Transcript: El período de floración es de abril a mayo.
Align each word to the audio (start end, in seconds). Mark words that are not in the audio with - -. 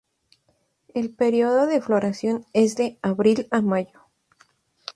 El 0.95 1.11
período 1.13 1.67
de 1.67 1.79
floración 1.79 2.47
es 2.53 2.75
de 2.75 2.97
abril 3.03 3.47
a 3.51 3.61
mayo. 3.61 4.07